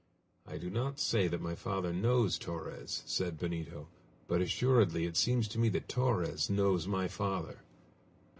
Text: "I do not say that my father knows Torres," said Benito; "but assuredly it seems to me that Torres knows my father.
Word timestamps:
"I 0.47 0.57
do 0.57 0.71
not 0.71 0.99
say 0.99 1.27
that 1.27 1.43
my 1.43 1.53
father 1.53 1.93
knows 1.93 2.39
Torres," 2.39 3.03
said 3.05 3.37
Benito; 3.37 3.87
"but 4.27 4.41
assuredly 4.41 5.05
it 5.05 5.15
seems 5.15 5.47
to 5.49 5.59
me 5.59 5.69
that 5.69 5.87
Torres 5.87 6.49
knows 6.49 6.87
my 6.87 7.07
father. 7.07 7.59